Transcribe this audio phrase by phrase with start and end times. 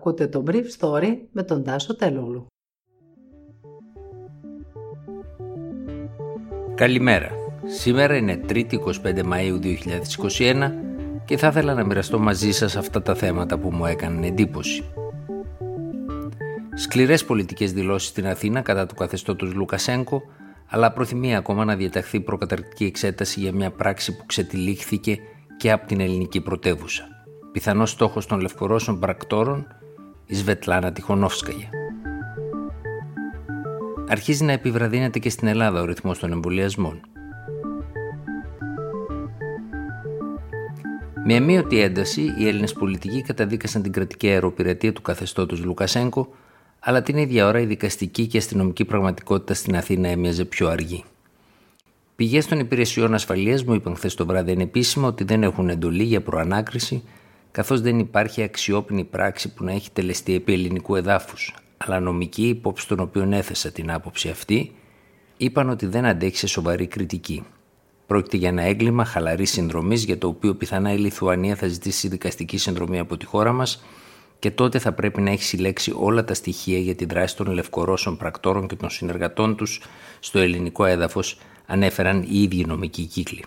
[0.00, 2.46] Ακούτε το Brief Story με τον Τάσο Τελούλου.
[6.74, 7.30] Καλημέρα.
[7.64, 9.60] Σήμερα είναι 3η 25 Μαΐου
[10.38, 10.72] 2021
[11.24, 14.84] και θα ήθελα να μοιραστώ μαζί σας αυτά τα θέματα που μου έκαναν εντύπωση.
[16.74, 20.22] Σκληρές πολιτικές δηλώσεις στην Αθήνα κατά του καθεστώτος Λουκασέγκο
[20.68, 25.18] αλλά προθυμεί ακόμα να διαταχθεί προκαταρκτική εξέταση για μια πράξη που ξετυλίχθηκε
[25.56, 27.04] και από την ελληνική πρωτεύουσα.
[27.52, 29.66] Πιθανός στόχος των λευκορώσων πρακτόρων
[30.30, 31.68] η Σβετλάνα Τιχονόφσκαγια.
[34.08, 37.00] Αρχίζει να επιβραδύνεται και στην Ελλάδα ο ρυθμός των εμβολιασμών.
[41.24, 46.28] Με αμύωτη ένταση, οι Έλληνες πολιτικοί καταδίκασαν την κρατική αεροπειρατεία του καθεστώτος Λουκασέγκο,
[46.80, 51.04] αλλά την ίδια ώρα η δικαστική και αστυνομική πραγματικότητα στην Αθήνα έμοιαζε πιο αργή.
[52.16, 56.22] Πηγές των υπηρεσιών ασφαλείας μου είπαν χθες το βράδυ επίσημα ότι δεν έχουν εντολή για
[56.22, 57.02] προανάκριση,
[57.50, 61.54] καθώς δεν υπάρχει αξιόπινη πράξη που να έχει τελεστεί επί ελληνικού εδάφους.
[61.76, 64.74] Αλλά νομικοί, υπόψη των οποίων έθεσα την άποψη αυτή,
[65.36, 67.44] είπαν ότι δεν αντέχει σε σοβαρή κριτική.
[68.06, 72.58] Πρόκειται για ένα έγκλημα χαλαρής συνδρομής για το οποίο πιθανά η Λιθουανία θα ζητήσει δικαστική
[72.58, 73.84] συνδρομή από τη χώρα μας
[74.38, 78.16] και τότε θα πρέπει να έχει συλλέξει όλα τα στοιχεία για τη δράση των Λευκορώσων
[78.16, 79.82] πρακτόρων και των συνεργατών τους
[80.20, 83.44] στο ελληνικό έδαφος, ανέφεραν οι ίδιοι νομικοί κύκλοι.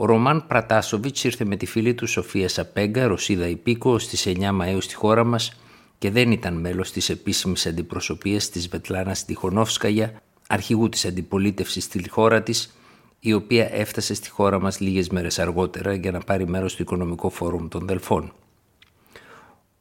[0.00, 4.80] Ο Ρωμάν Πρατάσοβιτς ήρθε με τη φίλη του Σοφία Σαπέγκα, Ρωσίδα Υπήκο, στις 9 Μαου
[4.80, 5.60] στη χώρα μας
[5.98, 12.42] και δεν ήταν μέλος της επίσημης αντιπροσωπείας της Βετλάνας Τιχονόφσκαγια, αρχηγού της αντιπολίτευσης στη χώρα
[12.42, 12.78] της,
[13.20, 17.30] η οποία έφτασε στη χώρα μας λίγες μέρες αργότερα για να πάρει μέρος στο Οικονομικό
[17.30, 18.32] Φόρουμ των Δελφών.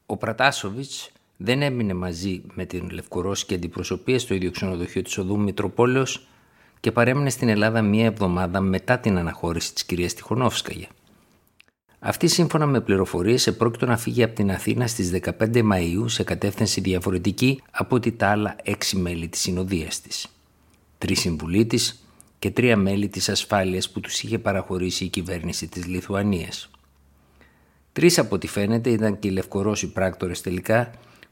[0.05, 6.27] Ο Πρατάσοβιτς δεν έμεινε μαζί με την Λευκορώσικη αντιπροσωπεία στο ίδιο ξενοδοχείο της οδού Μητροπόλεως
[6.79, 10.87] και παρέμεινε στην Ελλάδα μία εβδομάδα μετά την αναχώρηση της κυρίας Τιχονόφσκαγια.
[11.99, 16.81] Αυτή σύμφωνα με πληροφορίες επρόκειτο να φύγει από την Αθήνα στις 15 Μαΐου σε κατεύθυνση
[16.81, 20.27] διαφορετική από ότι τα άλλα έξι μέλη της συνοδείας της.
[20.97, 22.07] Τρεις συμβουλοί της,
[22.39, 26.69] και τρία μέλη της ασφάλειας που τους είχε παραχωρήσει η κυβέρνηση της Λιθουανίας.
[27.93, 30.91] Τρεις από ό,τι φαίνεται ήταν και οι Λευκορώσοι πράκτορες τελικά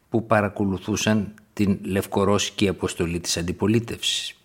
[0.09, 4.35] που παρακολουθούσαν την Λευκορώσικη αποστολή της αντιπολίτευσης.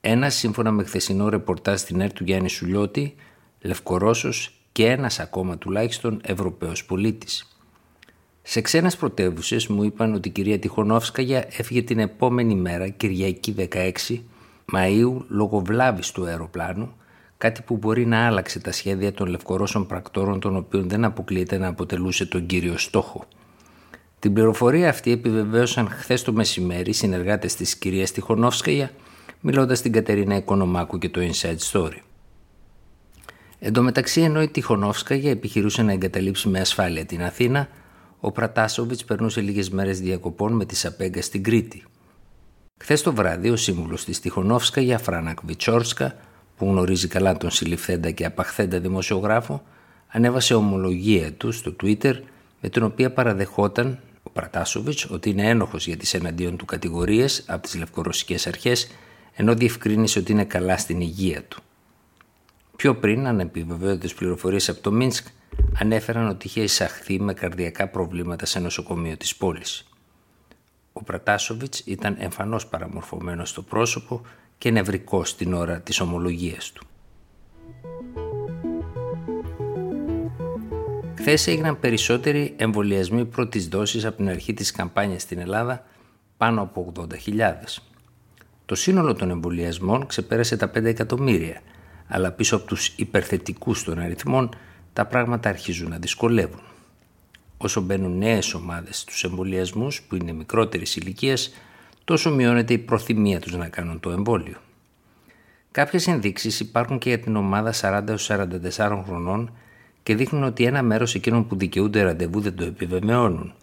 [0.00, 3.14] Ένας σύμφωνα με χθεσινό ρεπορτάζ στην ΕΡΤ του Γιάννη Σουλιώτη,
[3.60, 7.58] Λευκορώσος και ένας ακόμα τουλάχιστον Ευρωπαίος πολίτης.
[8.42, 14.22] Σε ξένες πρωτεύουσες μου είπαν ότι η κυρία Τιχονόφσκαγια έφυγε την επόμενη μέρα, Κυριακή 16,
[14.72, 16.92] Μαΐου λόγω βλάβης του αεροπλάνου,
[17.38, 21.66] κάτι που μπορεί να άλλαξε τα σχέδια των λευκορώσων πρακτόρων των οποίων δεν αποκλείεται να
[21.66, 23.26] αποτελούσε τον κύριο στόχο.
[24.18, 28.90] Την πληροφορία αυτή επιβεβαίωσαν χθες το μεσημέρι οι συνεργάτες της κυρίας Τιχονόφσκαγια
[29.40, 31.98] μιλώντας στην Κατερίνα Οικονομάκου και το Inside Story.
[33.58, 37.68] Εν τω μεταξύ, ενώ η Τιχονόφσκαγια επιχειρούσε να εγκαταλείψει με ασφάλεια την Αθήνα,
[38.20, 41.84] ο Πρατάσοβιτς περνούσε λίγες μέρες διακοπών με τη Σαπέγκα στην Κρήτη.
[42.80, 46.14] Χθες το βράδυ, ο σύμβουλος της Τιχονόφσκα για Φράνακ Βιτσόρσκα,
[46.56, 49.62] που γνωρίζει καλά τον συλληφθέντα και απαχθέντα δημοσιογράφο,
[50.08, 52.14] ανέβασε ομολογία του στο Twitter
[52.60, 57.62] με την οποία παραδεχόταν ο Πρατάσοβιτς ότι είναι ένοχος για τις εναντίον του κατηγορίες από
[57.62, 58.88] τις λευκορωσικές αρχές,
[59.40, 61.62] ενώ διευκρίνησε ότι είναι καλά στην υγεία του.
[62.76, 65.26] Πιο πριν, ανεπιβεβαίωτε πληροφορίες από το Μίνσκ
[65.78, 69.88] ανέφεραν ότι είχε εισαχθεί με καρδιακά προβλήματα σε νοσοκομείο της πόλης.
[70.92, 74.22] Ο Πρατάσοβιτς ήταν εμφανώς παραμορφωμένος στο πρόσωπο
[74.58, 76.86] και νευρικός την ώρα της ομολογίας του.
[81.18, 85.84] Χθες έγιναν περισσότεροι εμβολιασμοί πρώτης δόσης από την αρχή της καμπάνιας στην Ελλάδα,
[86.36, 87.82] πάνω από 80.000.
[88.68, 91.60] Το σύνολο των εμβολιασμών ξεπέρασε τα 5 εκατομμύρια,
[92.08, 94.48] αλλά πίσω από τους υπερθετικούς των αριθμών
[94.92, 96.60] τα πράγματα αρχίζουν να δυσκολεύουν.
[97.56, 101.54] Όσο μπαίνουν νέες ομάδες στους εμβολιασμούς που είναι μικρότερης ηλικίας,
[102.04, 104.56] τόσο μειώνεται η προθυμία τους να κάνουν το εμβόλιο.
[105.70, 109.52] Κάποιες ενδείξεις υπάρχουν και για την ομάδα 40-44 χρονών
[110.02, 113.54] και δείχνουν ότι ένα μέρος εκείνων που δικαιούνται ραντεβού δεν το επιβεβαιώνουν,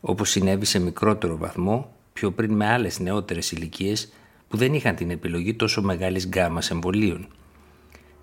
[0.00, 4.12] όπως συνέβη σε μικρότερο βαθμό πιο πριν με άλλες νεότερες ηλικίες
[4.48, 7.26] που δεν είχαν την επιλογή τόσο μεγάλης γκάμας εμβολίων.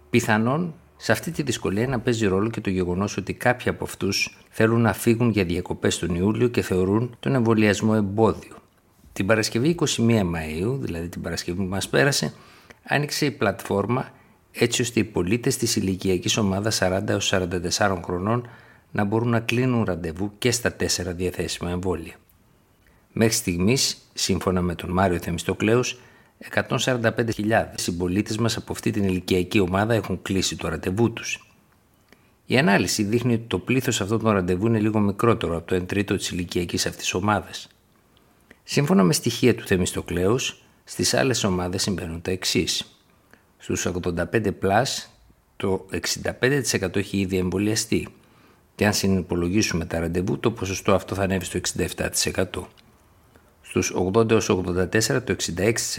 [0.09, 4.37] Πιθανόν σε αυτή τη δυσκολία να παίζει ρόλο και το γεγονός ότι κάποιοι από αυτούς
[4.49, 8.55] θέλουν να φύγουν για διακοπές τον Ιούλιο και θεωρούν τον εμβολιασμό εμπόδιο.
[9.13, 12.33] Την Παρασκευή 21 Μαου, δηλαδή την Παρασκευή που μας πέρασε,
[12.83, 14.09] άνοιξε η πλατφόρμα
[14.51, 18.47] έτσι ώστε οι πολίτες της ηλικιακής ομάδας 40-44 χρονών
[18.91, 22.13] να μπορούν να κλείνουν ραντεβού και στα τέσσερα διαθέσιμα εμβόλια.
[23.11, 25.99] Μέχρι στιγμής, σύμφωνα με τον Μάριο Θεμιστοκλέους,
[26.53, 31.49] 145.000 συμπολίτες μας από αυτή την ηλικιακή ομάδα έχουν κλείσει το ραντεβού τους.
[32.45, 35.87] Η ανάλυση δείχνει ότι το πλήθος αυτών των ραντεβού είναι λίγο μικρότερο από το 1
[35.87, 37.67] τρίτο της ηλικιακής αυτής ομάδας.
[38.63, 42.99] Σύμφωνα με στοιχεία του Θεμιστοκλέους, στις άλλες ομάδες συμβαίνουν τα εξής.
[43.57, 45.07] Στους 85 plus,
[45.55, 48.07] το 65% έχει ήδη εμβολιαστεί
[48.75, 52.67] και αν συνυπολογίσουμε τα ραντεβού, το ποσοστό αυτό θα ανέβει στο 67%.
[53.75, 55.35] Στους 80 84 το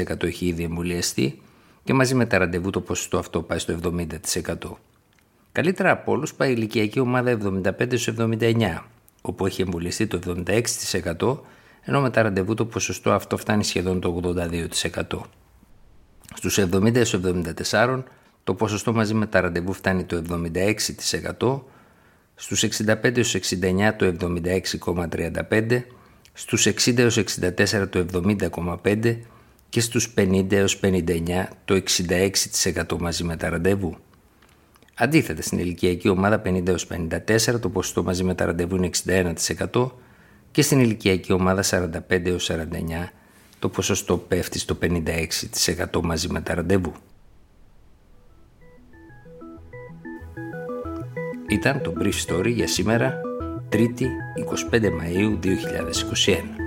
[0.06, 1.42] 66% έχει ήδη εμβολιαστεί
[1.84, 4.54] και μαζί με τα ραντεβού το ποσοστό αυτό πάει στο 70%.
[5.52, 7.38] Καλύτερα από όλους πάει η ηλικιακή ομάδα
[7.78, 8.78] 75-79,
[9.22, 10.20] όπου έχει εμβολιαστεί το
[11.20, 11.36] 76%,
[11.82, 14.34] ενώ με τα ραντεβού το ποσοστό αυτό φτάνει σχεδόν το
[14.82, 15.20] 82%.
[16.34, 16.58] Στους
[17.72, 18.02] 70-74
[18.44, 20.22] το ποσοστό μαζί με τα ραντεβού φτάνει το
[21.38, 21.60] 76%,
[22.34, 25.95] στους 65-69 το 76,35%,
[26.38, 29.16] στους 60-64 το 70,5%
[29.68, 31.82] και στους 50-59 το
[32.84, 33.96] 66% μαζί με τα ραντεβού.
[34.94, 38.90] Αντίθετα, στην ηλικιακή ομάδα 50-54 το ποσοστό μαζί με τα ραντεβού είναι
[39.72, 39.90] 61%
[40.50, 41.88] και στην ηλικιακή ομάδα 45-49
[43.58, 46.92] το ποσοστό πέφτει στο 56% μαζί με τα ραντεβού.
[51.48, 53.20] Ήταν το Brief Story για σήμερα,
[53.72, 54.08] 3η
[54.72, 56.65] 25 Μαΐου 2021.